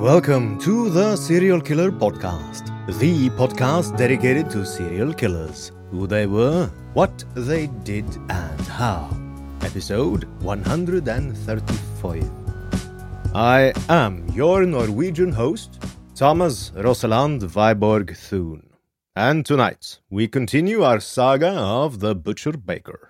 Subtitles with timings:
[0.00, 2.68] Welcome to the Serial Killer Podcast,
[2.98, 9.10] the podcast dedicated to serial killers, who they were, what they did, and how.
[9.60, 12.30] Episode 135.
[13.34, 15.78] I am your Norwegian host,
[16.14, 18.70] Thomas Rosaland Viborg Thun.
[19.14, 23.09] And tonight, we continue our saga of the Butcher Baker.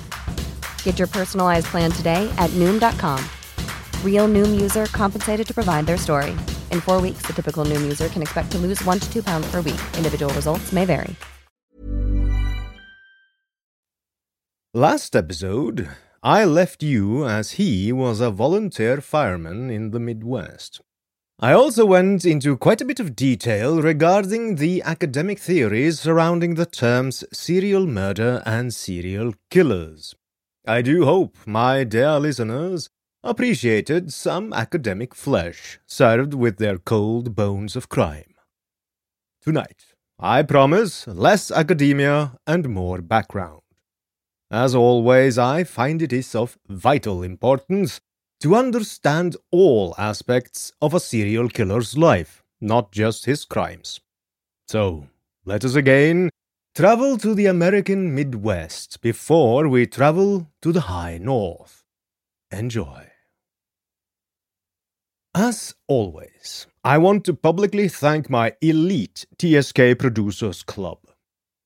[0.83, 3.19] Get your personalized plan today at Noom.com.
[4.05, 6.31] Real Noom user compensated to provide their story.
[6.69, 9.49] In four weeks, the typical Noom user can expect to lose one to two pounds
[9.49, 9.81] per week.
[9.97, 11.15] Individual results may vary.
[14.73, 15.89] Last episode,
[16.23, 20.79] I left you as he was a volunteer fireman in the Midwest.
[21.39, 26.67] I also went into quite a bit of detail regarding the academic theories surrounding the
[26.67, 30.15] terms serial murder and serial killers.
[30.65, 32.89] I do hope my dear listeners
[33.23, 38.35] appreciated some academic flesh served with their cold bones of crime.
[39.41, 43.61] Tonight, I promise less academia and more background.
[44.51, 47.99] As always, I find it is of vital importance
[48.41, 53.99] to understand all aspects of a serial killer's life, not just his crimes.
[54.67, 55.07] So,
[55.43, 56.29] let us again
[56.73, 61.83] travel to the American Midwest before we travel to the High North.
[62.49, 63.07] Enjoy.
[65.35, 70.99] As always, I want to publicly thank my elite TSK Producers Club.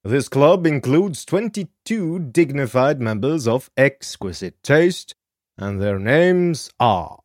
[0.03, 5.13] This club includes 22 dignified members of exquisite taste,
[5.57, 7.19] and their names are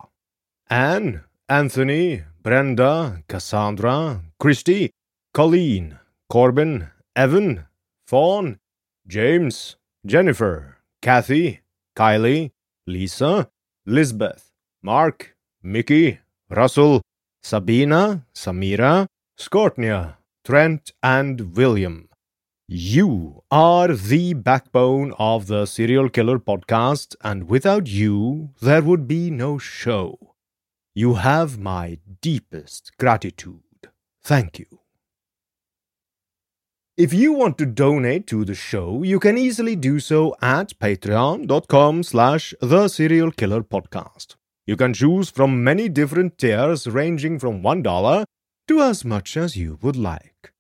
[0.69, 4.91] Anne, Anthony, Brenda, Cassandra, Christy,
[5.33, 5.99] Colleen,
[6.31, 7.67] Corbin, Evan,
[8.11, 8.59] Fawn,
[9.07, 11.61] James, Jennifer, Kathy,
[11.97, 12.51] Kylie,
[12.85, 13.49] Lisa,
[13.87, 14.51] Lisbeth,
[14.83, 16.19] Mark, Mickey,
[16.51, 17.03] Russell,
[17.45, 19.07] Sabina, Samira,
[19.39, 22.09] Scortnia, Trent, and William.
[22.67, 29.31] You are the backbone of the Serial Killer podcast, and without you, there would be
[29.31, 30.35] no show.
[30.97, 33.93] You have my deepest gratitude.
[34.25, 34.80] Thank you.
[37.01, 42.03] If you want to donate to the show, you can easily do so at patreon.com
[42.03, 44.35] slash the serial killer podcast.
[44.67, 48.25] You can choose from many different tiers ranging from $1
[48.69, 50.53] to as much as you would like.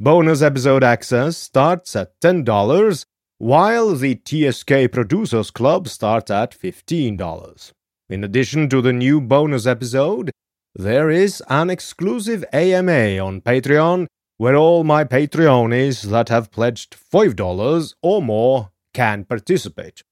[0.00, 3.04] Bonus episode access starts at $10,
[3.38, 7.72] while the TSK Producers Club starts at $15.
[8.08, 10.32] In addition to the new bonus episode,
[10.74, 17.94] there is an exclusive AMA on Patreon where all my Patreonies that have pledged $5
[18.02, 20.02] or more can participate.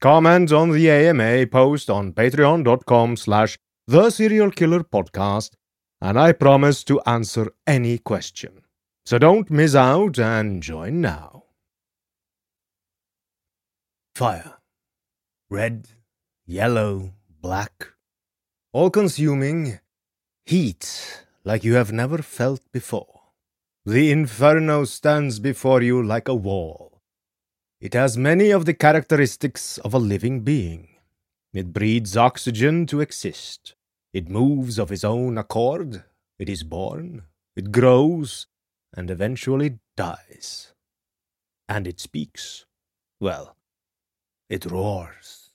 [0.00, 5.52] Comment on the AMA post on patreon.com slash the serial killer podcast,
[6.00, 8.62] and I promise to answer any question.
[9.04, 11.44] So don't miss out and join now.
[14.14, 14.58] Fire.
[15.50, 15.88] Red,
[16.46, 17.88] yellow, black.
[18.72, 19.80] All consuming.
[20.46, 23.21] Heat like you have never felt before.
[23.84, 27.00] The inferno stands before you like a wall.
[27.80, 30.88] It has many of the characteristics of a living being.
[31.52, 33.74] It breathes oxygen to exist.
[34.12, 36.04] It moves of its own accord.
[36.38, 37.24] It is born.
[37.56, 38.46] It grows
[38.96, 40.72] and eventually dies.
[41.68, 42.66] And it speaks.
[43.18, 43.56] Well,
[44.48, 45.50] it roars.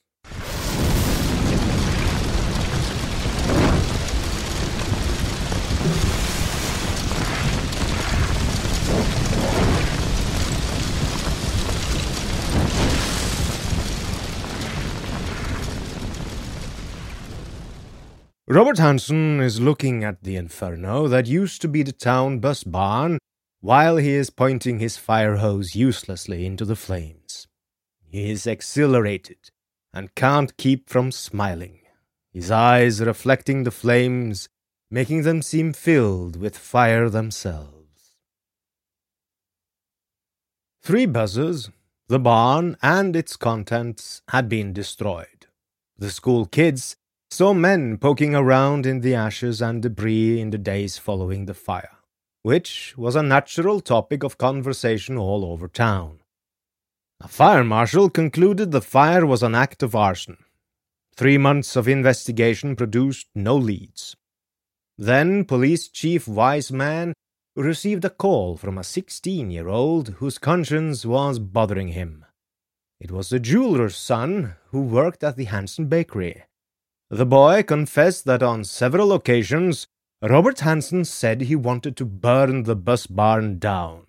[18.50, 23.20] Robert Hansen is looking at the inferno that used to be the town bus barn
[23.60, 27.46] while he is pointing his fire hose uselessly into the flames.
[28.06, 29.52] He is exhilarated
[29.94, 31.82] and can't keep from smiling,
[32.32, 34.48] his eyes reflecting the flames,
[34.90, 37.77] making them seem filled with fire themselves.
[40.88, 41.70] Three buses,
[42.08, 45.48] the barn, and its contents had been destroyed.
[45.98, 46.96] The school kids
[47.30, 51.98] saw men poking around in the ashes and debris in the days following the fire,
[52.42, 56.22] which was a natural topic of conversation all over town.
[57.20, 60.38] A fire marshal concluded the fire was an act of arson.
[61.18, 64.16] Three months of investigation produced no leads.
[64.98, 67.14] Then Police Chief Wiseman
[67.64, 72.26] received a call from a 16 year old whose conscience was bothering him.
[73.00, 76.44] It was the jeweler's son who worked at the Hansen bakery.
[77.10, 79.88] The boy confessed that on several occasions
[80.22, 84.08] Robert Hansen said he wanted to burn the bus barn down,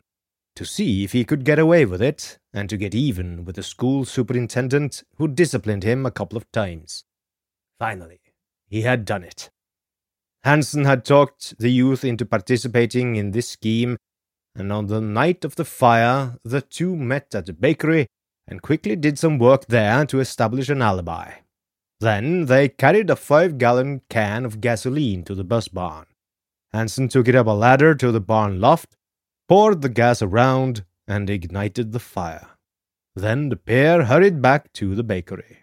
[0.56, 3.62] to see if he could get away with it, and to get even with the
[3.62, 7.04] school superintendent who disciplined him a couple of times.
[7.78, 8.20] Finally,
[8.66, 9.50] he had done it.
[10.44, 13.96] Hansen had talked the youth into participating in this scheme,
[14.54, 18.06] and on the night of the fire, the two met at the bakery
[18.46, 21.32] and quickly did some work there to establish an alibi.
[22.00, 26.06] Then they carried a five gallon can of gasoline to the bus barn.
[26.72, 28.96] Hansen took it up a ladder to the barn loft,
[29.48, 32.48] poured the gas around, and ignited the fire.
[33.16, 35.58] Then the pair hurried back to the bakery.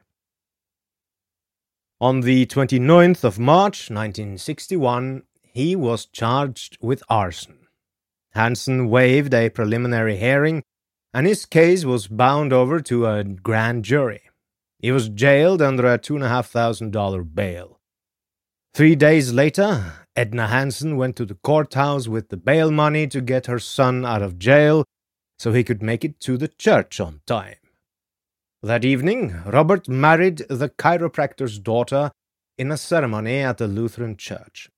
[2.02, 7.68] On the 29th of March 1961, he was charged with arson.
[8.32, 10.64] Hansen waived a preliminary hearing,
[11.14, 14.24] and his case was bound over to a grand jury.
[14.80, 17.80] He was jailed under a $2,500 bail.
[18.74, 23.46] Three days later, Edna Hansen went to the courthouse with the bail money to get
[23.46, 24.84] her son out of jail
[25.40, 27.56] so he could make it to the church on time.
[28.66, 32.10] That evening, Robert married the chiropractor's daughter
[32.58, 34.72] in a ceremony at the Lutheran church.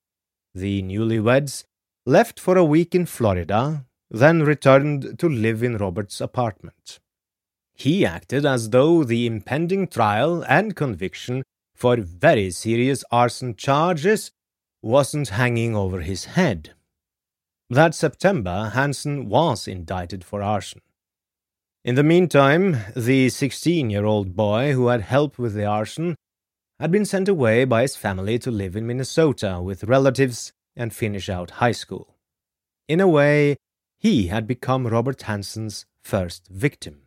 [0.53, 1.63] The newlyweds
[2.05, 6.99] left for a week in Florida, then returned to live in Robert's apartment.
[7.75, 11.43] He acted as though the impending trial and conviction
[11.73, 14.31] for very serious arson charges
[14.81, 16.73] wasn't hanging over his head.
[17.69, 20.81] That September, Hansen was indicted for arson.
[21.87, 26.17] In the meantime, the 16 year old boy who had helped with the arson
[26.81, 31.29] had been sent away by his family to live in Minnesota with relatives and finish
[31.29, 32.17] out high school.
[32.89, 33.55] In a way,
[33.97, 37.03] he had become Robert Hansen's first victim.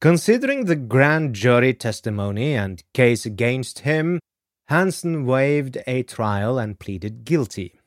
[0.00, 4.18] Considering the grand jury testimony and case against him,
[4.66, 7.78] Hansen waived a trial and pleaded guilty.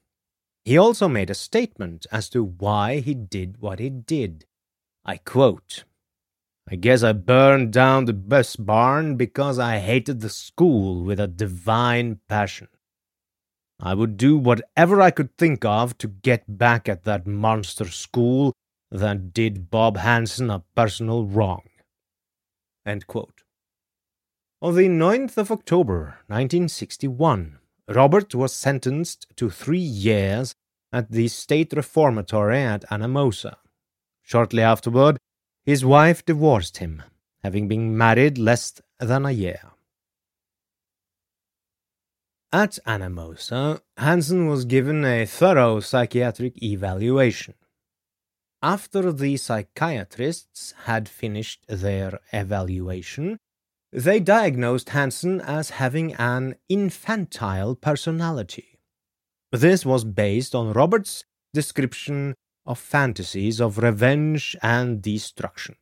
[0.64, 4.46] He also made a statement as to why he did what he did.
[5.04, 5.84] I quote,
[6.70, 11.28] I guess I burned down the bus barn because I hated the school with a
[11.28, 12.68] divine passion.
[13.80, 18.54] I would do whatever I could think of to get back at that monster school
[18.92, 21.64] that did Bob Hansen a personal wrong.
[22.86, 30.54] On the 9th of October 1961, Robert was sentenced to three years
[30.94, 33.56] at the State Reformatory at Anamosa.
[34.22, 35.18] Shortly afterward,
[35.66, 37.04] his wife divorced him,
[37.44, 39.72] having been married less than a year.
[42.54, 47.54] At Anamosa, Hansen was given a thorough psychiatric evaluation.
[48.62, 53.38] After the psychiatrists had finished their evaluation,
[53.94, 58.80] they diagnosed Hansen as having an infantile personality.
[59.52, 65.76] This was based on Robert's description of fantasies of revenge and destruction.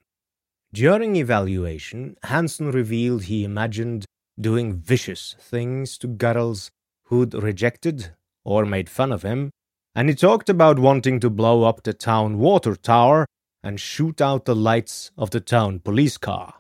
[0.72, 4.06] During evaluation, Hansen revealed he imagined
[4.40, 6.72] doing vicious things to girls
[7.06, 8.14] who'd rejected
[8.46, 9.52] or made fun of him,
[9.96, 13.26] and he talked about wanting to blow up the town water tower
[13.64, 16.54] and shoot out the lights of the town police car.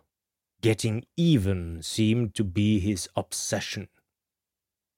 [0.61, 3.87] Getting even seemed to be his obsession.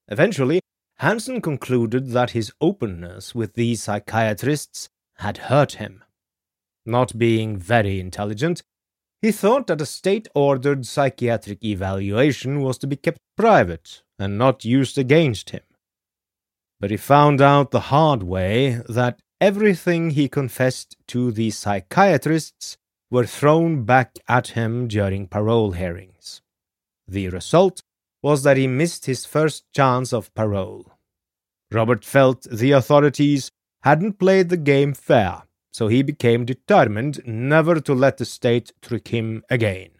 [0.08, 0.60] Eventually,
[0.96, 4.88] Hansen concluded that his openness with these psychiatrists
[5.22, 6.04] had hurt him.
[6.84, 8.62] Not being very intelligent,
[9.22, 14.64] he thought that a state ordered psychiatric evaluation was to be kept private and not
[14.64, 15.62] used against him.
[16.80, 22.76] But he found out the hard way that everything he confessed to the psychiatrists
[23.10, 26.42] were thrown back at him during parole hearings.
[27.06, 27.82] The result
[28.22, 30.92] was that he missed his first chance of parole.
[31.70, 33.50] Robert felt the authorities
[33.82, 39.08] hadn't played the game fair, so he became determined never to let the state trick
[39.08, 39.90] him again.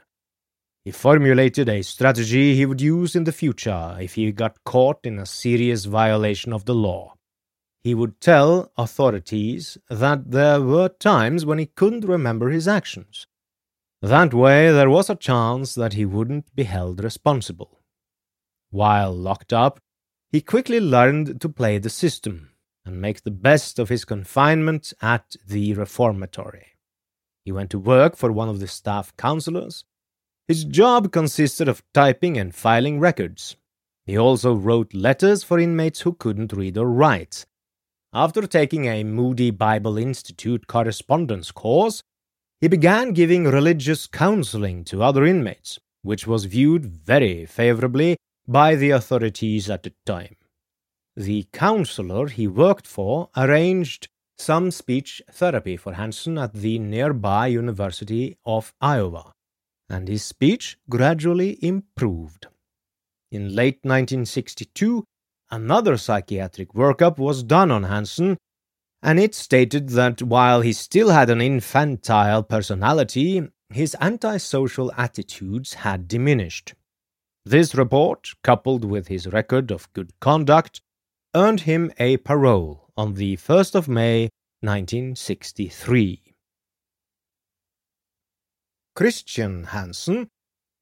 [0.84, 5.18] He formulated a strategy he would use in the future if he got caught in
[5.18, 7.14] a serious violation of the law.
[7.84, 13.26] He would tell authorities that there were times when he couldn't remember his actions.
[14.00, 17.80] That way, there was a chance that he wouldn't be held responsible.
[18.70, 19.80] While locked up,
[20.30, 22.51] he quickly learned to play the system
[22.84, 26.66] and make the best of his confinement at the reformatory.
[27.44, 29.84] He went to work for one of the staff counselors.
[30.48, 33.56] His job consisted of typing and filing records.
[34.04, 37.46] He also wrote letters for inmates who couldn't read or write.
[38.12, 42.02] After taking a Moody Bible Institute correspondence course,
[42.60, 48.90] he began giving religious counseling to other inmates, which was viewed very favorably by the
[48.90, 50.36] authorities at the time.
[51.16, 58.38] The counselor he worked for arranged some speech therapy for Hansen at the nearby University
[58.46, 59.32] of Iowa,
[59.90, 62.46] and his speech gradually improved.
[63.30, 65.04] In late 1962,
[65.50, 68.38] another psychiatric workup was done on Hansen,
[69.02, 76.08] and it stated that while he still had an infantile personality, his antisocial attitudes had
[76.08, 76.74] diminished.
[77.44, 80.80] This report, coupled with his record of good conduct,
[81.34, 84.28] earned him a parole on the 1st of May
[84.60, 86.34] 1963.
[88.94, 90.28] Christian Hansen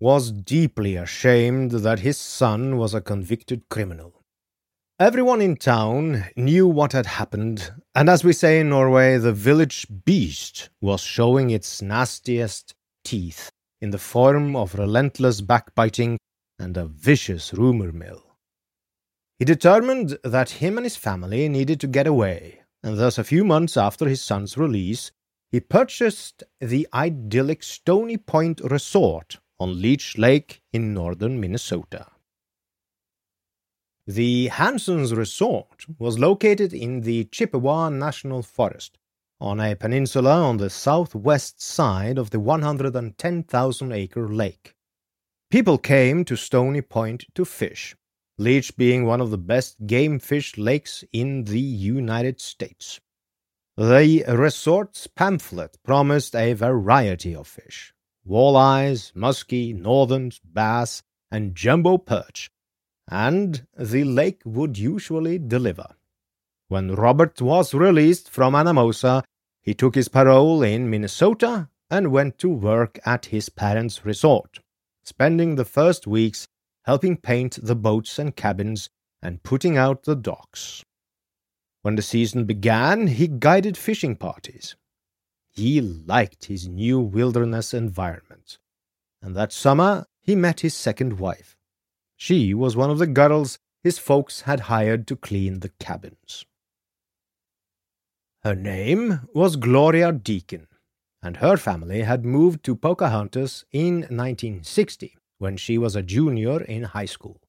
[0.00, 4.24] was deeply ashamed that his son was a convicted criminal.
[4.98, 9.86] Everyone in town knew what had happened, and as we say in Norway, the village
[10.04, 16.18] beast was showing its nastiest teeth in the form of relentless backbiting
[16.58, 18.29] and a vicious rumor mill.
[19.40, 23.42] He determined that him and his family needed to get away, and thus, a few
[23.42, 25.12] months after his son's release,
[25.50, 32.08] he purchased the idyllic Stony Point Resort on Leech Lake in northern Minnesota.
[34.06, 38.98] The Hansens Resort was located in the Chippewa National Forest,
[39.40, 44.74] on a peninsula on the southwest side of the 110,000 acre lake.
[45.50, 47.96] People came to Stony Point to fish,
[48.40, 52.98] Leech being one of the best game fish lakes in the United States.
[53.76, 57.92] The resort's pamphlet promised a variety of fish
[58.26, 62.50] walleyes, muskie, northerns, bass, and jumbo perch,
[63.10, 65.96] and the lake would usually deliver.
[66.68, 69.22] When Robert was released from Anamosa,
[69.60, 74.60] he took his parole in Minnesota and went to work at his parents' resort,
[75.04, 76.48] spending the first weeks
[76.84, 78.88] helping paint the boats and cabins,
[79.22, 80.82] and putting out the docks.
[81.82, 84.76] When the season began, he guided fishing parties.
[85.50, 88.58] He liked his new wilderness environment,
[89.22, 91.56] and that summer he met his second wife.
[92.16, 96.44] She was one of the girls his folks had hired to clean the cabins.
[98.42, 100.66] Her name was Gloria Deacon,
[101.22, 106.82] and her family had moved to Pocahontas in 1960 when she was a junior in
[106.84, 107.40] high school.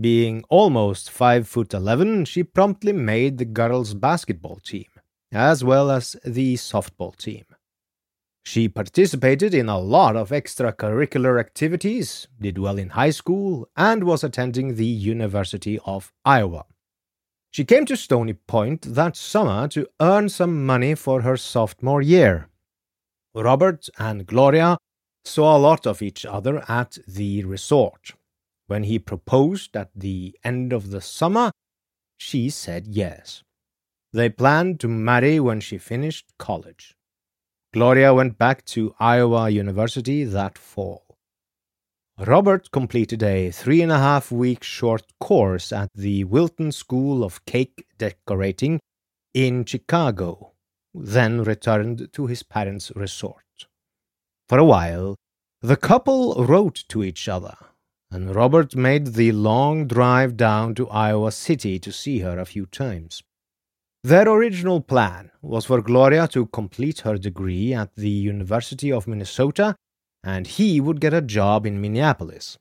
[0.00, 4.90] Being almost 5 foot 11, she promptly made the girls' basketball team,
[5.32, 7.44] as well as the softball team.
[8.44, 14.24] She participated in a lot of extracurricular activities, did well in high school, and was
[14.24, 16.64] attending the University of Iowa.
[17.52, 22.48] She came to Stony Point that summer to earn some money for her sophomore year.
[23.34, 24.78] Robert and Gloria
[25.24, 28.12] saw a lot of each other at the resort.
[28.66, 31.52] When he proposed at the end of the summer,
[32.16, 33.42] she said yes.
[34.12, 36.94] They planned to marry when she finished college.
[37.72, 41.16] Gloria went back to Iowa University that fall.
[42.18, 47.44] Robert completed a three and a half week short course at the Wilton School of
[47.46, 48.78] Cake Decorating
[49.32, 50.52] in Chicago,
[50.94, 53.66] then returned to his parents' resort.
[54.48, 55.16] For a while,
[55.60, 57.56] the couple wrote to each other,
[58.10, 62.66] and Robert made the long drive down to Iowa City to see her a few
[62.66, 63.22] times.
[64.04, 69.76] Their original plan was for Gloria to complete her degree at the University of Minnesota
[70.24, 72.58] and he would get a job in Minneapolis.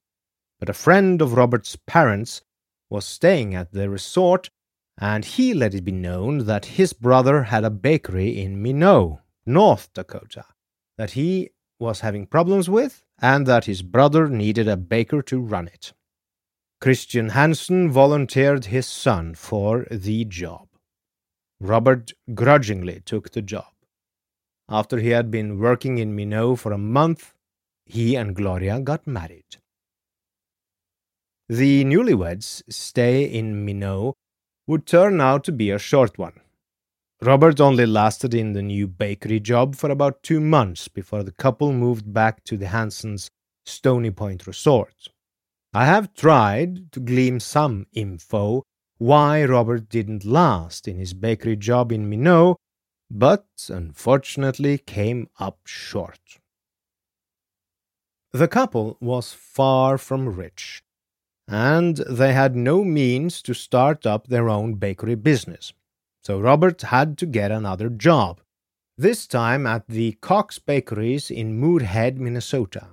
[0.60, 2.42] But a friend of Robert's parents
[2.90, 4.50] was staying at the resort
[5.00, 9.90] and he let it be known that his brother had a bakery in Minot, North
[9.94, 10.46] Dakota,
[10.98, 11.50] that he
[11.82, 15.94] was having problems with and that his brother needed a baker to run it.
[16.80, 20.68] Christian Hansen volunteered his son for the job.
[21.60, 23.72] Robert grudgingly took the job.
[24.70, 27.34] After he had been working in Minot for a month,
[27.86, 29.58] he and Gloria got married.
[31.50, 34.16] The newlyweds' stay in Minot
[34.66, 36.40] would turn out to be a short one.
[37.24, 41.72] Robert only lasted in the new bakery job for about two months before the couple
[41.72, 43.30] moved back to the Hansens'
[43.64, 45.08] Stony Point resort.
[45.72, 48.64] I have tried to glean some info
[48.98, 52.58] why Robert didn't last in his bakery job in Minot,
[53.10, 56.40] but unfortunately came up short.
[58.32, 60.82] The couple was far from rich,
[61.48, 65.72] and they had no means to start up their own bakery business,
[66.22, 68.42] so Robert had to get another job,
[68.98, 72.90] this time at the Cox Bakeries in Moorhead, Minnesota.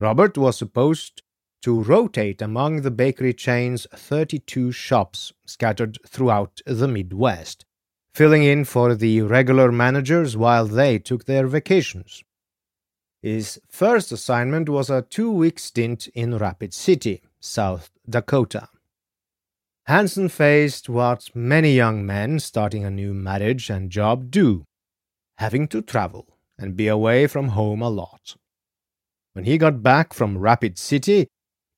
[0.00, 1.22] Robert was supposed
[1.62, 7.64] to rotate among the bakery chain's 32 shops scattered throughout the Midwest,
[8.14, 12.22] filling in for the regular managers while they took their vacations.
[13.22, 18.68] His first assignment was a two week stint in Rapid City, South Dakota.
[19.86, 24.64] Hansen faced what many young men starting a new marriage and job do
[25.38, 26.26] having to travel
[26.58, 28.36] and be away from home a lot.
[29.34, 31.28] When he got back from Rapid City,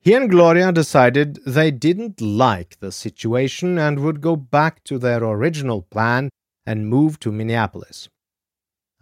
[0.01, 5.25] he and Gloria decided they didn't like the situation and would go back to their
[5.25, 6.31] original plan
[6.65, 8.09] and move to Minneapolis.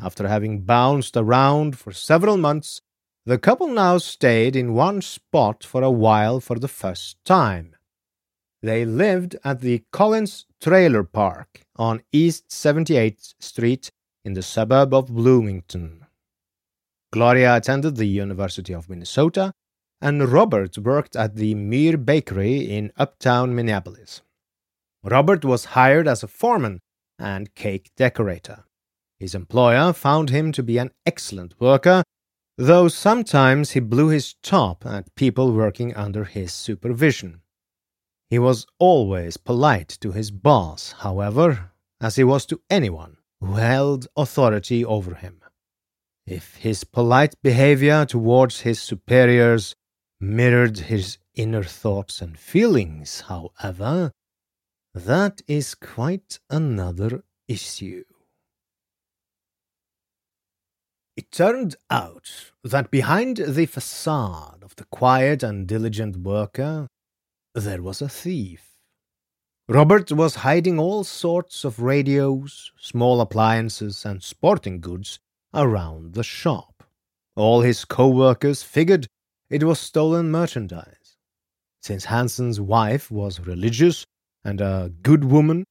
[0.00, 2.80] After having bounced around for several months,
[3.26, 7.75] the couple now stayed in one spot for a while for the first time.
[8.66, 13.92] They lived at the Collins Trailer Park on East 78th Street
[14.24, 16.04] in the suburb of Bloomington.
[17.12, 19.52] Gloria attended the University of Minnesota
[20.00, 24.22] and Robert worked at the Mir Bakery in uptown Minneapolis.
[25.04, 26.80] Robert was hired as a foreman
[27.20, 28.64] and cake decorator.
[29.20, 32.02] His employer found him to be an excellent worker,
[32.58, 37.42] though sometimes he blew his top at people working under his supervision.
[38.28, 44.08] He was always polite to his boss, however, as he was to anyone who held
[44.16, 45.40] authority over him.
[46.26, 49.76] If his polite behavior towards his superiors
[50.18, 54.10] mirrored his inner thoughts and feelings, however,
[54.94, 58.04] that is quite another issue.
[61.16, 66.88] It turned out that behind the facade of the quiet and diligent worker,
[67.56, 68.76] there was a thief.
[69.68, 75.18] Robert was hiding all sorts of radios, small appliances, and sporting goods
[75.54, 76.84] around the shop.
[77.34, 79.06] All his co workers figured
[79.50, 81.16] it was stolen merchandise.
[81.82, 84.04] Since Hansen's wife was religious
[84.44, 85.64] and a good woman,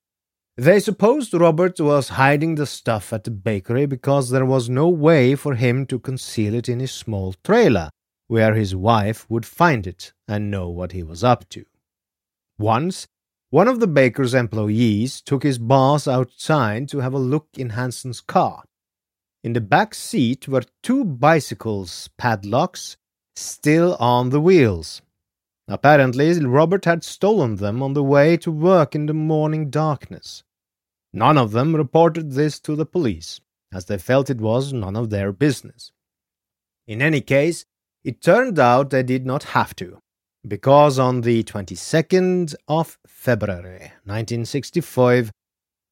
[0.58, 5.36] they supposed Robert was hiding the stuff at the bakery because there was no way
[5.36, 7.89] for him to conceal it in his small trailer,
[8.28, 11.65] where his wife would find it and know what he was up to.
[12.58, 13.08] Once,
[13.50, 18.22] one of the baker's employees took his boss outside to have a look in Hansen's
[18.22, 18.63] car.
[19.44, 22.98] In the back seat were two bicycles' padlocks
[23.36, 25.02] still on the wheels.
[25.68, 30.44] Apparently, Robert had stolen them on the way to work in the morning darkness.
[31.13, 33.39] None of them reported this to the police,
[33.74, 35.91] as they felt it was none of their business.
[36.88, 37.65] In any case,
[38.04, 40.00] it turned out they did not have to,
[40.48, 45.32] because on the 22nd of February 1965,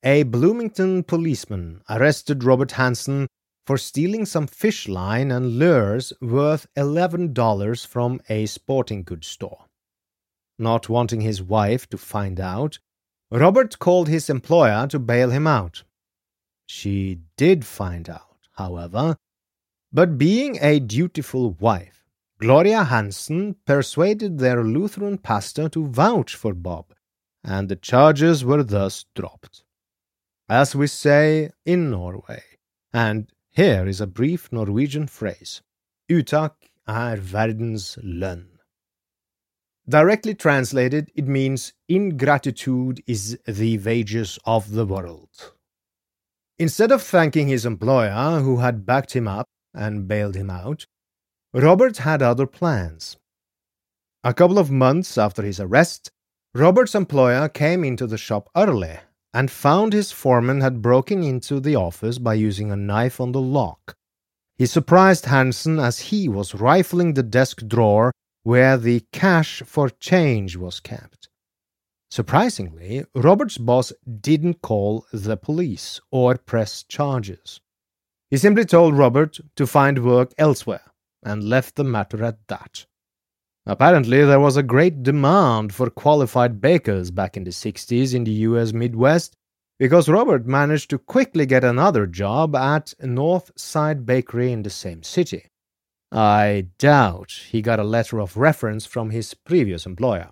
[0.03, 3.27] a Bloomington policeman arrested Robert Hansen
[3.65, 9.65] for stealing some fish line and lures worth $11 from a sporting goods store.
[10.59, 12.79] Not wanting his wife to find out,
[13.31, 15.83] Robert called his employer to bail him out.
[16.67, 19.15] She did find out, however,
[19.91, 21.92] but being a dutiful wife,
[22.43, 26.93] Gloria Hansen persuaded their Lutheran pastor to vouch for Bob,
[27.41, 29.63] and the charges were thus dropped.
[30.49, 32.43] As we say in Norway,
[32.91, 35.61] and here is a brief Norwegian phrase
[36.11, 36.51] Utak
[36.85, 38.47] er verdens lønn.
[39.87, 45.53] Directly translated, it means ingratitude is the wages of the world.
[46.59, 50.87] Instead of thanking his employer, who had backed him up and bailed him out,
[51.55, 53.17] Robert had other plans.
[54.23, 56.09] A couple of months after his arrest,
[56.55, 58.97] Robert's employer came into the shop early
[59.35, 63.41] and found his foreman had broken into the office by using a knife on the
[63.41, 63.95] lock.
[64.57, 68.11] He surprised Hansen as he was rifling the desk drawer
[68.41, 71.29] where the cash for change was kept.
[72.09, 77.61] Surprisingly, Robert's boss didn't call the police or press charges.
[78.31, 80.92] He simply told Robert to find work elsewhere
[81.25, 82.85] and left the matter at that.
[83.65, 88.31] Apparently, there was a great demand for qualified bakers back in the 60s in the
[88.31, 89.35] US Midwest
[89.79, 95.03] because Robert managed to quickly get another job at North Side Bakery in the same
[95.03, 95.45] city.
[96.11, 100.29] I doubt he got a letter of reference from his previous employer.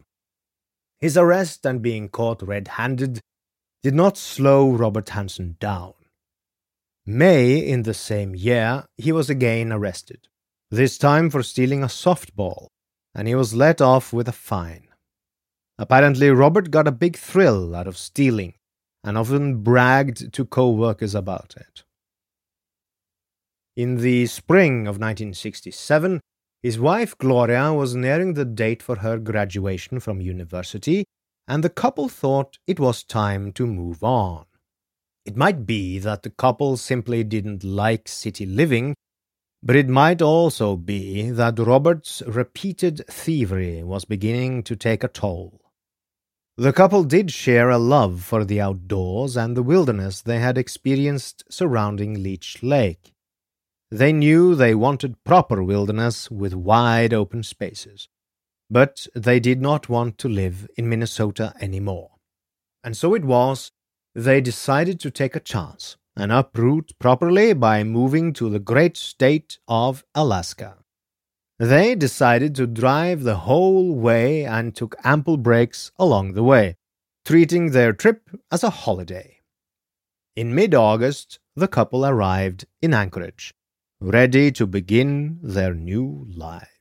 [1.00, 3.20] His arrest and being caught red handed
[3.82, 5.94] did not slow Robert Hansen down.
[7.06, 10.28] May in the same year, he was again arrested,
[10.72, 12.68] this time for stealing a softball,
[13.14, 14.88] and he was let off with a fine.
[15.78, 18.54] Apparently, Robert got a big thrill out of stealing
[19.04, 21.84] and often bragged to co workers about it.
[23.76, 26.22] In the spring of 1967,
[26.62, 31.06] his wife Gloria was nearing the date for her graduation from university,
[31.48, 34.46] and the couple thought it was time to move on.
[35.26, 38.96] It might be that the couple simply didn't like city living,
[39.64, 45.62] but it might also be that Robert's repeated thievery was beginning to take a toll.
[46.58, 51.44] The couple did share a love for the outdoors and the wilderness they had experienced
[51.50, 53.14] surrounding Leech Lake.
[53.90, 58.08] They knew they wanted proper wilderness with wide open spaces.
[58.70, 62.12] But they did not want to live in Minnesota anymore.
[62.84, 63.72] And so it was
[64.16, 69.58] they decided to take a chance and uproot properly by moving to the great state
[69.68, 70.78] of Alaska.
[71.60, 76.78] They decided to drive the whole way and took ample breaks along the way,
[77.24, 79.38] treating their trip as a holiday.
[80.36, 83.54] In mid August, the couple arrived in Anchorage,
[84.00, 86.81] ready to begin their new lives.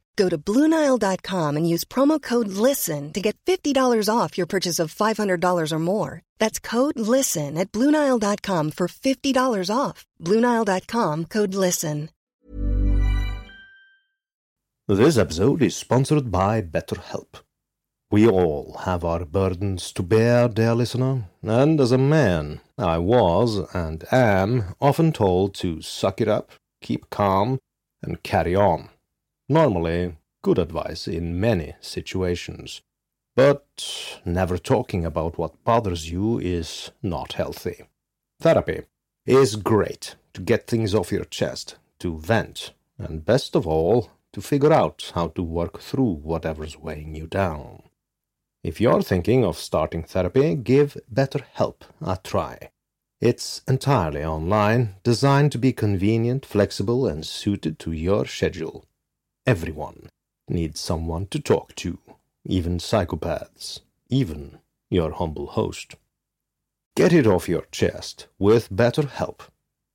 [0.21, 4.93] Go to Bluenile.com and use promo code LISTEN to get $50 off your purchase of
[4.93, 6.21] $500 or more.
[6.37, 10.05] That's code LISTEN at Bluenile.com for $50 off.
[10.19, 12.09] Bluenile.com code LISTEN.
[14.87, 17.41] This episode is sponsored by BetterHelp.
[18.11, 23.57] We all have our burdens to bear, dear listener, and as a man, I was
[23.73, 27.57] and am often told to suck it up, keep calm,
[28.03, 28.89] and carry on.
[29.51, 32.79] Normally, good advice in many situations.
[33.35, 37.83] But never talking about what bothers you is not healthy.
[38.39, 38.83] Therapy
[39.25, 44.39] is great to get things off your chest, to vent, and best of all, to
[44.39, 47.83] figure out how to work through whatever's weighing you down.
[48.63, 52.69] If you're thinking of starting therapy, give BetterHelp a try.
[53.19, 58.85] It's entirely online, designed to be convenient, flexible, and suited to your schedule.
[59.55, 60.07] Everyone
[60.47, 61.99] needs someone to talk to,
[62.45, 64.59] even psychopaths, even
[64.89, 65.95] your humble host.
[66.95, 69.39] Get it off your chest with BetterHelp.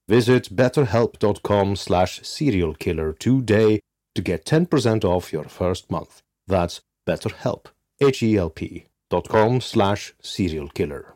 [0.09, 3.81] Visit betterhelp.com slash serialkiller today
[4.15, 6.21] to get 10% off your first month.
[6.47, 7.65] That's BetterHelp,
[8.03, 11.13] H-E-L-P dot com slash serialkiller.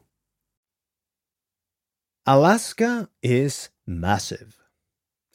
[2.27, 4.57] Alaska is massive,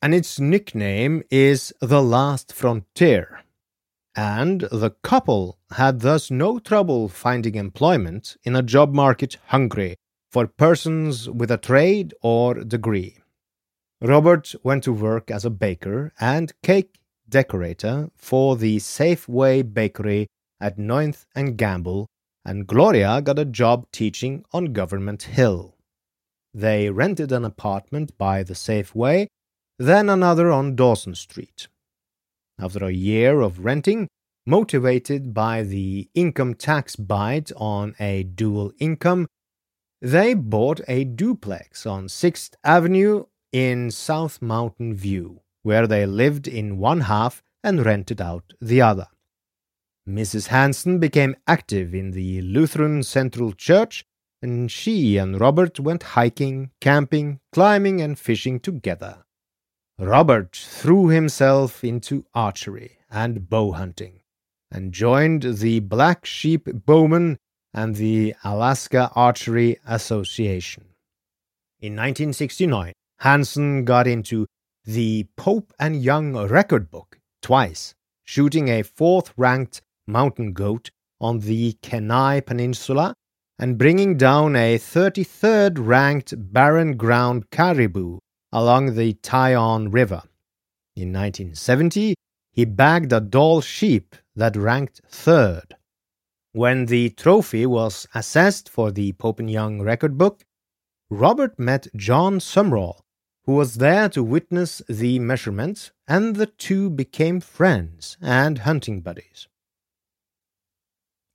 [0.05, 3.41] and its nickname is the Last Frontier.
[4.15, 9.95] And the couple had thus no trouble finding employment in a job market hungry
[10.31, 13.17] for persons with a trade or degree.
[13.99, 20.27] Robert went to work as a baker and cake decorator for the Safeway Bakery
[20.61, 22.05] at 9th and Gambell,
[22.45, 25.73] and Gloria got a job teaching on Government Hill.
[26.53, 29.29] They rented an apartment by the Safeway,
[29.77, 31.67] then another on Dawson Street.
[32.59, 34.07] After a year of renting,
[34.45, 39.27] motivated by the income tax bite on a dual income,
[40.01, 46.77] they bought a duplex on 6th Avenue in South Mountain View, where they lived in
[46.77, 49.07] one half and rented out the other.
[50.07, 50.47] Mrs.
[50.47, 54.05] Hansen became active in the Lutheran Central Church,
[54.41, 59.23] and she and Robert went hiking, camping, climbing, and fishing together.
[59.99, 64.19] Robert threw himself into archery and bow hunting,
[64.69, 67.37] and joined the Black Sheep Bowmen
[67.73, 70.83] and the Alaska Archery Association.
[71.79, 74.47] In 1969, Hansen got into
[74.83, 77.93] the Pope and Young record book twice,
[78.25, 80.89] shooting a fourth ranked mountain goat
[81.21, 83.13] on the Kenai Peninsula
[83.57, 88.19] and bringing down a 33rd ranked barren ground caribou
[88.55, 90.23] along the Tyone River.
[90.95, 92.15] In 1970,
[92.53, 95.75] he bagged a Dall sheep that ranked third.
[96.53, 100.45] When the trophy was assessed for the Pope and Young record book,
[101.09, 103.01] Robert met John Sumrall,
[103.43, 109.49] who was there to witness the measurements, and the two became friends and hunting buddies.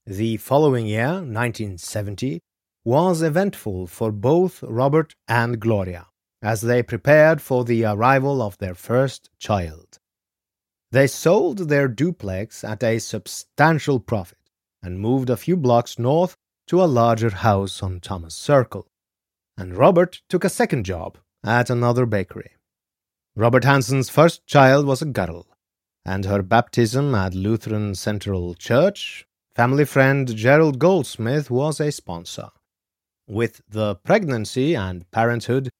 [0.07, 2.41] The following year, 1970,
[2.83, 6.07] was eventful for both Robert and Gloria
[6.43, 9.99] as they prepared for the arrival of their first child.
[10.93, 14.39] They sold their duplex at a substantial profit
[14.83, 18.87] and moved a few blocks north to a larger house on Thomas Circle.
[19.57, 22.53] And Robert took a second job at another bakery.
[23.37, 25.47] Robert Hansen's first child was a girl,
[26.05, 32.51] and her baptism at Lutheran Central Church, family friend Gerald Goldsmith was a sponsor.
[33.29, 35.71] With the pregnancy and parenthood,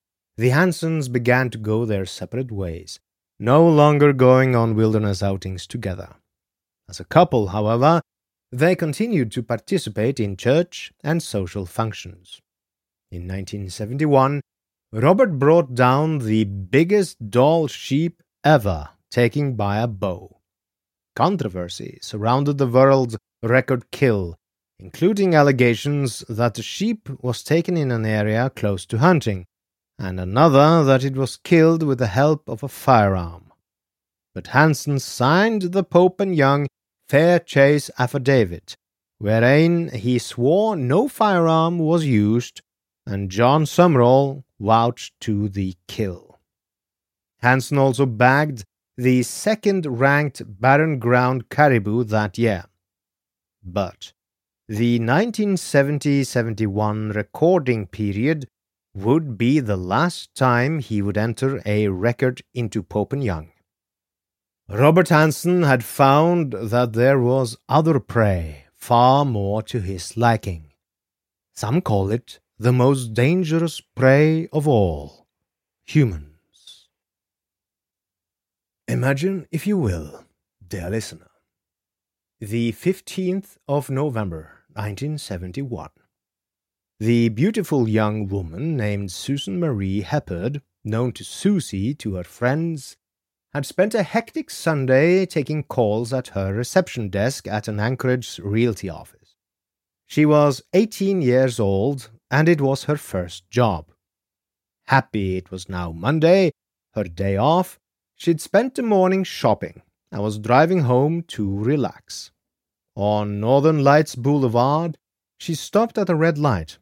[0.41, 2.99] the Hansens began to go their separate ways,
[3.39, 6.15] no longer going on wilderness outings together.
[6.89, 8.01] As a couple, however,
[8.51, 12.41] they continued to participate in church and social functions.
[13.13, 14.41] In 1971,
[14.95, 20.39] Robert brought down the biggest Dall sheep ever taken by a bow.
[21.15, 24.37] Controversy surrounded the world's record kill,
[24.79, 29.45] including allegations that the sheep was taken in an area close to hunting,
[30.01, 33.53] and another that it was killed with the help of a firearm.
[34.35, 36.69] But Hansen signed the Pope and Young
[37.07, 38.77] Fair Chase Affidavit,
[39.19, 42.63] wherein he swore no firearm was used,
[43.05, 46.39] and John Sumrall vouched to the kill.
[47.43, 48.65] Hansen also bagged
[48.97, 52.65] the second ranked Barren Ground caribou that year.
[53.63, 54.15] But
[54.67, 58.47] the 1970 71 recording period
[58.95, 63.53] would be the last time he would enter a record into Pope and Young.
[64.69, 70.73] Robert Hansen had found that there was other prey far more to his liking.
[71.55, 75.27] Some call it the most dangerous prey of all
[75.85, 76.89] humans.
[78.87, 80.25] Imagine, if you will,
[80.67, 81.31] dear listener,
[82.41, 85.91] the 15th of November, 1971.
[87.03, 92.99] The beautiful young woman named Susan Marie Heppard, known to Susie to her friends,
[93.55, 98.91] had spent a hectic Sunday taking calls at her reception desk at an Anchorage realty
[98.91, 99.35] office.
[100.09, 103.87] She was 18 years old and it was her first job.
[104.89, 106.53] Happy it was now Monday,
[106.93, 107.81] her day off,
[108.15, 109.81] she'd spent the morning shopping
[110.13, 112.31] and was driving home to relax.
[112.95, 114.99] On Northern Lights Boulevard,
[115.39, 116.77] she stopped at a red light,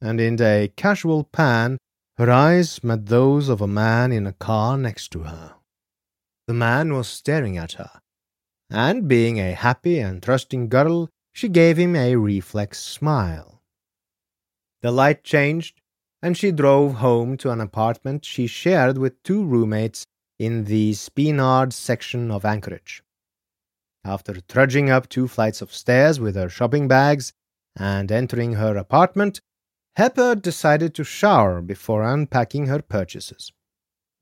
[0.00, 1.78] and in a casual pan,
[2.16, 5.54] her eyes met those of a man in a car next to her.
[6.46, 8.00] The man was staring at her,
[8.70, 13.62] and being a happy and trusting girl, she gave him a reflex smile.
[14.82, 15.80] The light changed,
[16.22, 20.04] and she drove home to an apartment she shared with two roommates
[20.38, 23.02] in the Spenard section of Anchorage.
[24.04, 27.32] After trudging up two flights of stairs with her shopping bags
[27.76, 29.40] and entering her apartment,
[29.96, 33.52] Hepburn decided to shower before unpacking her purchases.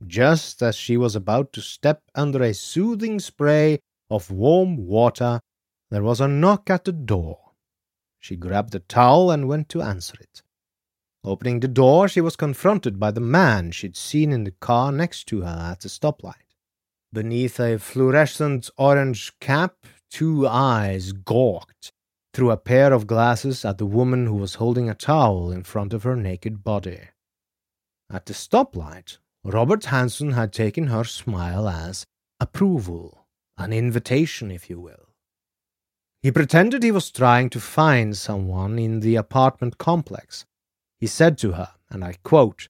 [0.07, 5.41] Just as she was about to step under a soothing spray of warm water,
[5.91, 7.53] there was a knock at the door.
[8.19, 10.43] She grabbed a towel and went to answer it.
[11.25, 15.27] Opening the door, she was confronted by the man she'd seen in the car next
[15.29, 16.55] to her at the stoplight.
[17.13, 19.75] Beneath a fluorescent orange cap,
[20.11, 21.93] two eyes gawked
[22.39, 25.93] through a pair of glasses at the woman who was holding a towel in front
[25.93, 27.01] of her naked body.
[28.09, 32.07] At the stoplight, Robert Hansen had taken her smile as
[32.39, 35.09] approval, an invitation, if you will.
[36.23, 40.47] He pretended he was trying to find someone in the apartment complex.
[41.01, 42.69] He said to her, and I quote,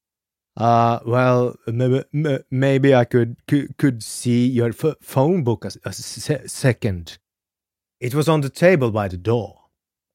[0.56, 2.04] uh, well, maybe,
[2.50, 7.18] maybe I could, could, see your phone book a, a se- second.
[8.00, 9.57] It was on the table by the door,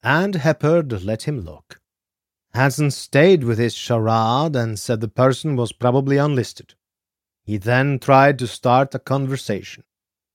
[0.04, 1.80] and Hepburn let him look.
[2.54, 6.76] Hansen stayed with his charade and said the person was probably unlisted.
[7.44, 9.84] He then tried to start a conversation.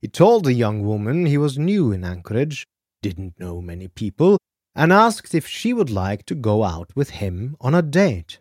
[0.01, 2.67] He told the young woman he was new in Anchorage,
[3.03, 4.39] didn't know many people,
[4.75, 8.41] and asked if she would like to go out with him on a date.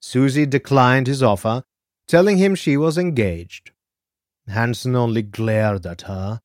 [0.00, 1.62] Susie declined his offer,
[2.06, 3.72] telling him she was engaged.
[4.48, 6.40] Hansen only glared at her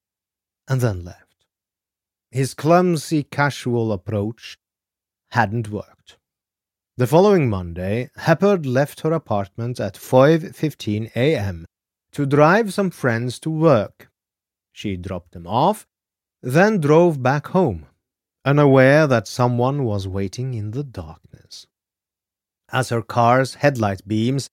[0.67, 1.20] and then left.
[2.31, 4.57] His clumsy, casual approach
[5.31, 6.17] hadn't worked.
[6.95, 11.65] The following Monday, Hepburn left her apartment at 5:15 a.m.
[12.13, 14.09] to drive some friends to work.
[14.71, 15.85] She dropped them off,
[16.41, 17.87] then drove back home,
[18.45, 21.67] unaware that someone was waiting in the darkness.
[22.71, 24.49] As her car's headlight beams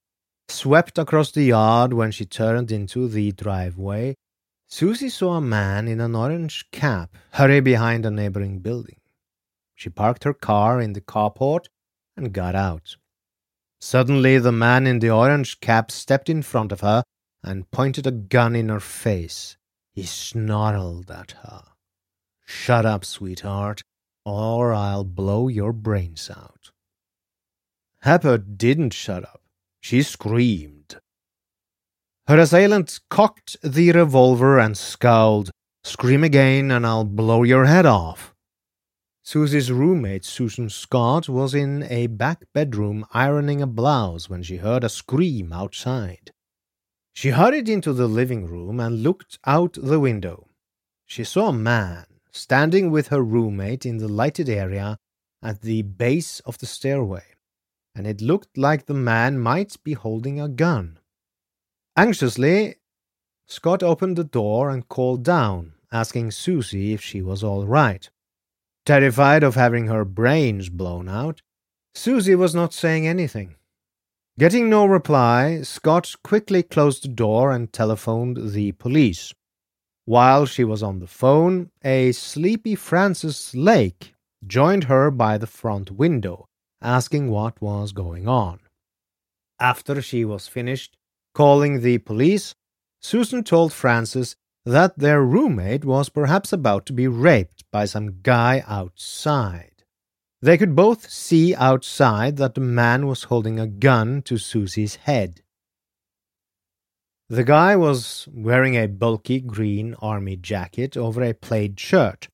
[0.48, 4.16] swept across the yard when she turned into the driveway,
[4.70, 9.00] Susie saw a man in an orange cap hurry behind a neighboring building.
[9.74, 11.66] She parked her car in the carport
[12.16, 12.96] and got out.
[13.80, 17.02] Suddenly, the man in the orange cap stepped in front of her
[17.42, 19.56] and pointed a gun in her face.
[19.92, 21.62] He snarled at her.
[22.44, 23.82] Shut up, sweetheart,
[24.24, 26.72] or I'll blow your brains out.
[28.02, 29.42] Hepburn didn't shut up.
[29.80, 30.77] She screamed.
[32.28, 35.50] Her assailant cocked the revolver and scowled.
[35.82, 38.34] Scream again, and I'll blow your head off.
[39.22, 44.84] Susie's roommate, Susan Scott, was in a back bedroom ironing a blouse when she heard
[44.84, 46.30] a scream outside.
[47.14, 50.48] She hurried into the living room and looked out the window.
[51.06, 54.98] She saw a man standing with her roommate in the lighted area
[55.42, 57.24] at the base of the stairway
[57.94, 60.98] and it looked like the man might be holding a gun.
[61.98, 62.76] Anxiously,
[63.48, 68.08] Scott opened the door and called down, asking Susie if she was all right.
[68.86, 71.42] Terrified of having her brains blown out,
[71.96, 73.56] Susie was not saying anything.
[74.38, 79.34] Getting no reply, Scott quickly closed the door and telephoned the police.
[80.04, 84.14] While she was on the phone, a sleepy Francis Lake
[84.46, 86.46] joined her by the front window
[86.80, 88.60] asking what was going on.
[89.58, 90.96] After she was finished
[91.38, 92.52] calling the police,
[93.00, 98.64] Susan told Francis that their roommate was perhaps about to be raped by some guy
[98.66, 99.84] outside.
[100.42, 105.42] They could both see outside that the man was holding a gun to Susie's head.
[107.28, 112.26] The guy was wearing a bulky green army jacket over a plaid shirt,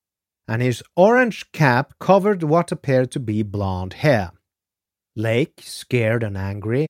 [0.49, 4.31] and his orange cap covered what appeared to be blonde hair.
[5.15, 6.87] Lake, scared and angry,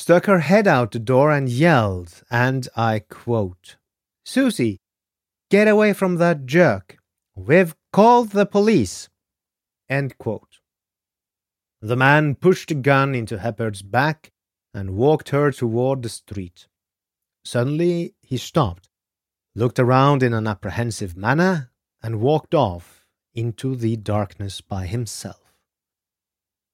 [0.00, 3.76] stuck her head out the door and yelled, and I quote,
[4.24, 4.80] Susie,
[5.50, 6.96] get away from that jerk.
[7.36, 9.10] We've called the police.
[9.90, 10.60] End quote.
[11.82, 14.32] The man pushed a gun into Hepburn's back
[14.72, 16.66] and walked her toward the street.
[17.44, 18.88] Suddenly he stopped,
[19.54, 21.72] looked around in an apprehensive manner,
[22.02, 25.52] and walked off into the darkness by himself.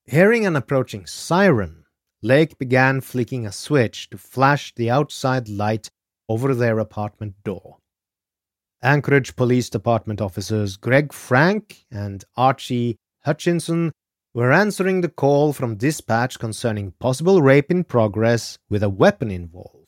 [0.05, 1.86] Hearing an approaching siren,
[2.23, 5.91] Lake began flicking a switch to flash the outside light
[6.29, 7.79] over their apartment door.
[8.83, 13.93] Anchorage Police Department officers Greg Frank and Archie Hutchinson
[14.35, 19.87] were answering the call from dispatch concerning possible rape in progress with a weapon involved.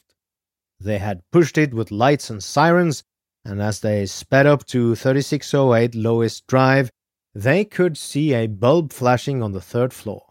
[0.80, 3.02] They had pushed it with lights and sirens,
[3.44, 6.90] and as they sped up to 3608 Lois Drive,
[7.34, 10.27] they could see a bulb flashing on the third floor.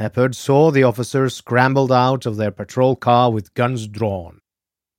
[0.00, 4.40] Heppard saw the officers scrambled out of their patrol car with guns drawn.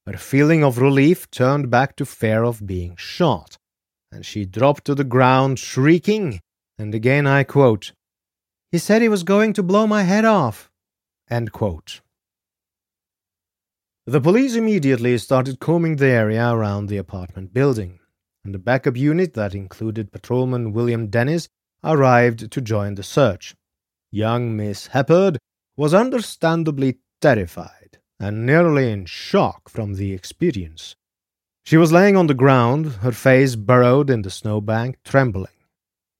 [0.05, 3.57] Her feeling of relief turned back to fear of being shot,
[4.11, 6.41] and she dropped to the ground shrieking,
[6.77, 7.93] and again I quote,
[8.71, 10.69] He said he was going to blow my head off.
[14.05, 17.99] The police immediately started combing the area around the apartment building,
[18.43, 21.47] and a backup unit that included patrolman William Dennis
[21.83, 23.55] arrived to join the search.
[24.13, 25.37] Young Miss Heppard
[25.75, 30.95] was understandably terrified and nearly in shock from the experience.
[31.63, 35.57] She was laying on the ground, her face burrowed in the snowbank, trembling.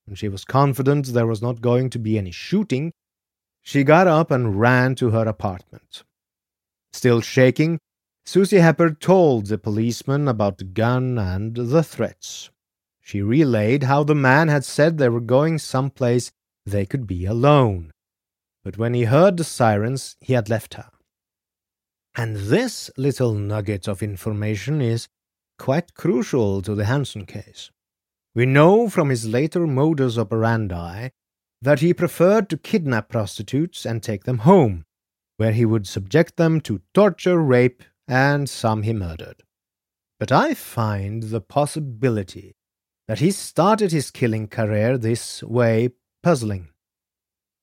[0.06, 2.92] When she was confident there was not going to be any shooting,
[3.62, 6.02] she got up and ran to her apartment.
[6.92, 7.78] Still shaking,
[8.26, 12.50] Susie Heppard told the policeman about the gun and the threats.
[13.00, 16.32] She relayed how the man had said they were going someplace
[16.66, 17.92] they could be alone.
[18.62, 20.90] But when he heard the sirens, he had left her.
[22.16, 25.08] And this little nugget of information is
[25.58, 27.70] quite crucial to the Hansen case.
[28.34, 31.10] We know from his later modus operandi
[31.60, 34.84] that he preferred to kidnap prostitutes and take them home,
[35.36, 39.42] where he would subject them to torture, rape, and some he murdered.
[40.18, 42.54] But I find the possibility
[43.08, 45.90] that he started his killing career this way
[46.24, 46.70] puzzling.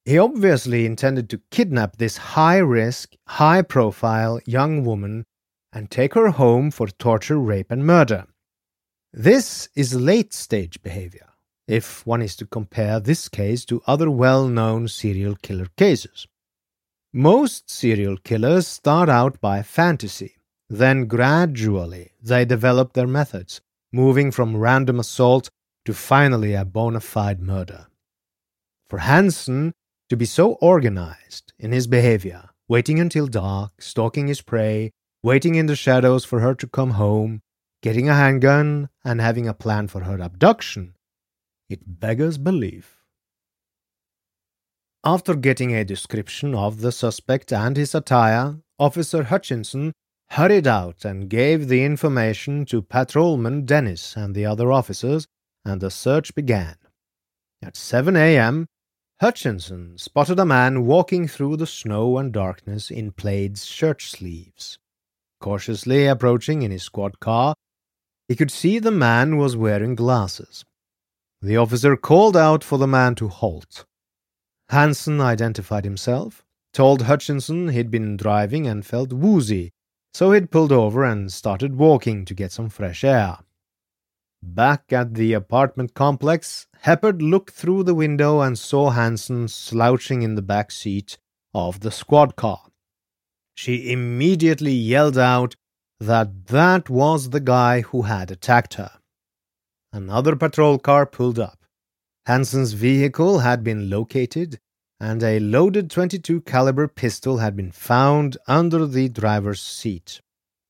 [0.06, 5.26] He obviously intended to kidnap this high risk, high profile young woman
[5.74, 8.28] and take her home for torture, rape, and murder.
[9.12, 11.30] This is late stage behavior,
[11.68, 16.28] if one is to compare this case to other well known serial killer cases.
[17.12, 20.36] Most serial killers start out by fantasy,
[20.70, 23.60] then gradually they develop their methods,
[23.92, 25.50] moving from random assault
[25.86, 27.88] to finally a bona fide murder.
[28.92, 29.72] For Hansen
[30.10, 34.92] to be so organized in his behavior, waiting until dark, stalking his prey,
[35.24, 37.40] waiting in the shadows for her to come home,
[37.82, 40.96] getting a handgun, and having a plan for her abduction,
[41.70, 42.98] it beggars belief.
[45.06, 49.94] After getting a description of the suspect and his attire, Officer Hutchinson
[50.32, 55.28] hurried out and gave the information to Patrolman Dennis and the other officers,
[55.64, 56.76] and the search began.
[57.64, 58.68] At 7 a.m.,
[59.22, 64.80] Hutchinson spotted a man walking through the snow and darkness in plaid shirt sleeves.
[65.40, 67.54] Cautiously approaching in his squad car,
[68.28, 70.66] he could see the man was wearing glasses.
[71.40, 73.86] The officer called out for the man to halt.
[74.70, 76.44] Hansen identified himself,
[76.74, 79.70] told Hutchinson he'd been driving and felt woozy,
[80.16, 83.38] so he'd pulled over and started walking to get some fresh air.
[84.42, 90.34] Back at the apartment complex, Heppard looked through the window and saw Hansen slouching in
[90.34, 91.20] the back seat
[91.54, 92.70] of the squad car.
[93.54, 95.56] She immediately yelled out
[96.00, 98.92] that that was the guy who had attacked her.
[99.94, 101.60] Another patrol car pulled up.
[102.26, 104.60] Hansen's vehicle had been located
[105.00, 110.22] and a loaded 22 caliber pistol had been found under the driver's seat.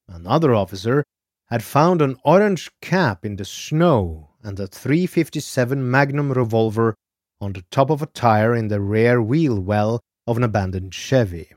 [0.09, 1.05] Another officer
[1.47, 6.95] had found an orange cap in the snow and a 357 Magnum revolver
[7.39, 11.49] on the top of a tire in the rear wheel well of an abandoned Chevy.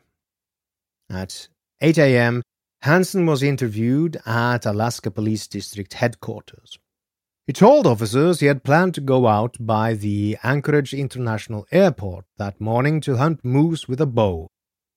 [1.11, 1.49] At
[1.80, 2.43] 8 a.m.,
[2.82, 6.78] Hansen was interviewed at Alaska Police District headquarters.
[7.47, 12.61] He told officers he had planned to go out by the Anchorage International Airport that
[12.61, 14.49] morning to hunt moose with a bow,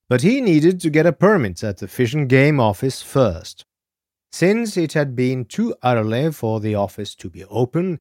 [0.07, 3.65] but he needed to get a permit at the Fish and Game office first.
[4.32, 7.99] Since it had been too early for the office to be open,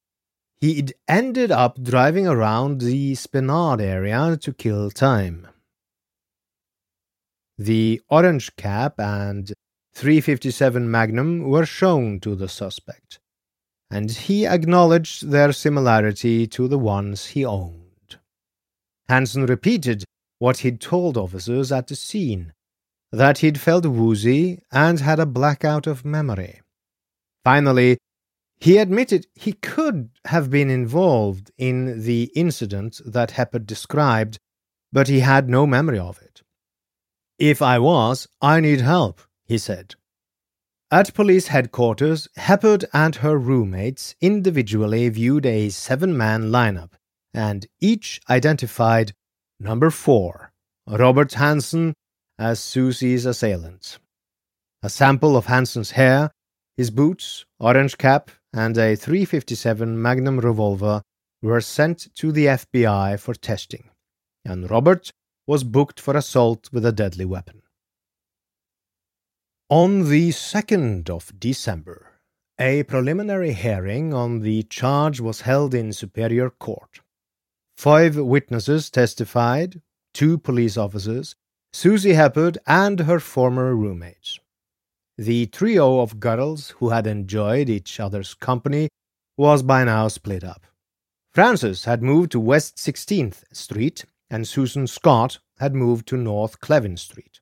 [0.57, 5.47] he'd ended up driving around the Spenard area to kill time.
[7.59, 9.53] The orange cap and
[9.95, 13.19] 357 Magnum were shown to the suspect,
[13.91, 18.19] and he acknowledged their similarity to the ones he owned.
[19.09, 20.05] Hansen repeated
[20.39, 22.53] what he'd told officers at the scene
[23.13, 26.61] that he'd felt woozy and had a blackout of memory.
[27.45, 27.99] Finally,
[28.59, 34.39] he admitted he could have been involved in the incident that Heppard described,
[34.93, 36.43] but he had no memory of it.
[37.39, 39.95] If I was, I need help, he said.
[40.91, 46.93] At police headquarters, Heppard and her roommates individually viewed a seven man lineup,
[47.35, 49.13] and each identified
[49.61, 50.53] number four,
[50.87, 51.95] Robert Hansen,
[52.39, 53.99] as Susie's assailant.
[54.83, 56.31] A sample of Hansen's hair,
[56.77, 61.03] his boots, orange cap, and a 357 Magnum revolver
[61.43, 63.91] were sent to the FBI for testing,
[64.45, 65.11] and Robert
[65.47, 67.63] was booked for assault with a deadly weapon.
[69.69, 72.13] On the 2nd of December,
[72.59, 77.01] a preliminary hearing on the charge was held in Superior Court.
[77.77, 79.83] Five witnesses testified,
[80.15, 81.35] two police officers,
[81.77, 84.39] Susie Heppard, and her former roommates.
[85.19, 88.89] The trio of girls who had enjoyed each other's company
[89.37, 90.65] was by now split up.
[91.35, 96.99] Frances had moved to West 16th Street, and Susan Scott had moved to North Klevin
[96.99, 97.41] Street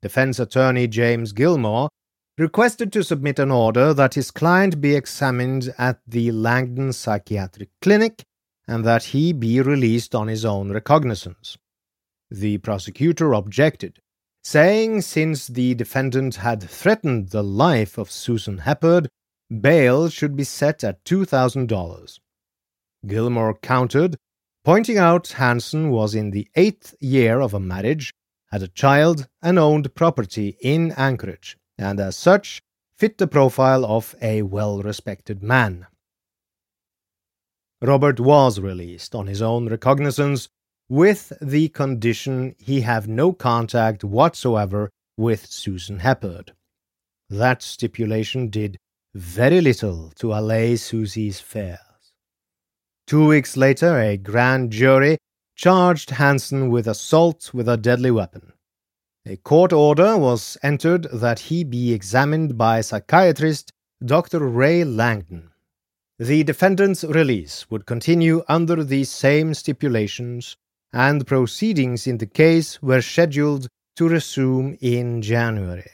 [0.00, 1.88] defense attorney James Gilmore,
[2.36, 8.24] requested to submit an order that his client be examined at the Langdon Psychiatric Clinic
[8.66, 11.56] and that he be released on his own recognizance.
[12.32, 13.98] The prosecutor objected,
[14.42, 19.08] saying since the defendant had threatened the life of Susan Heppard,
[19.60, 22.18] bail should be set at $2,000.
[23.06, 24.16] Gilmore countered,
[24.64, 28.14] pointing out Hansen was in the eighth year of a marriage
[28.50, 32.62] had a child and owned property in Anchorage, and as such
[32.94, 35.86] fit the profile of a well respected man.
[37.82, 40.48] Robert was released on his own recognizance
[40.92, 46.50] with the condition he have no contact whatsoever with Susan Heppard.
[47.30, 48.76] That stipulation did
[49.14, 52.12] very little to allay Susie's fears.
[53.06, 55.16] Two weeks later, a grand jury
[55.56, 58.52] charged Hansen with assault with a deadly weapon.
[59.24, 63.72] A court order was entered that he be examined by psychiatrist
[64.04, 64.40] Dr.
[64.40, 65.52] Ray Langdon.
[66.18, 70.58] The defendant's release would continue under the same stipulations,
[70.92, 75.90] and proceedings in the case were scheduled to resume in January.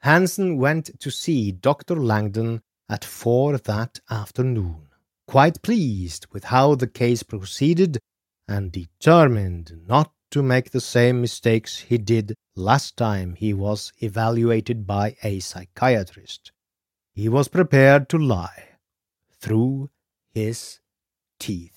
[0.00, 1.96] Hansen went to see Dr.
[1.96, 4.88] Langdon at four that afternoon,
[5.26, 7.98] quite pleased with how the case proceeded
[8.48, 14.86] and determined not to make the same mistakes he did last time he was evaluated
[14.86, 16.52] by a psychiatrist.
[17.14, 18.76] He was prepared to lie
[19.40, 19.90] through
[20.32, 20.80] his
[21.38, 21.76] teeth.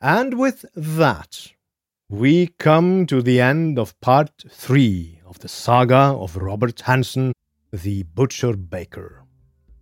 [0.00, 1.50] And with that,
[2.08, 7.32] we come to the end of part 3 of the saga of Robert Hansen
[7.72, 9.24] the Butcher Baker.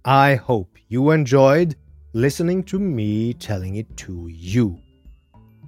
[0.04, 1.76] I hope you enjoyed
[2.14, 4.80] listening to me telling it to you.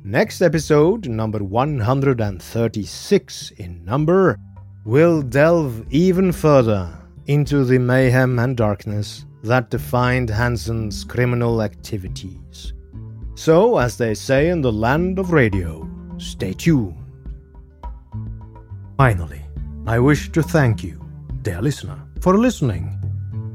[0.03, 4.38] Next episode, number 136 in number,
[4.86, 6.88] will delve even further
[7.26, 12.72] into the mayhem and darkness that defined Hansen's criminal activities.
[13.39, 16.97] So, as they say in the land of radio, stay tuned.
[18.97, 19.43] Finally,
[19.86, 21.01] I wish to thank you,
[21.43, 22.99] dear listener for listening.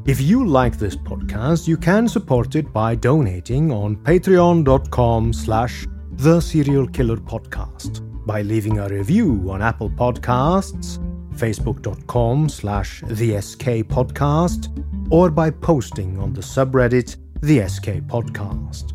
[0.05, 6.39] If you like this podcast, you can support it by donating on patreon.com slash the
[6.39, 10.97] serial killer podcast, by leaving a review on Apple Podcasts,
[11.35, 14.69] facebook.com slash the SK podcast,
[15.11, 18.93] or by posting on the subreddit the SK podcast.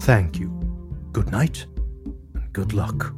[0.00, 0.48] Thank you.
[1.12, 1.66] Good night
[2.34, 3.12] and good luck.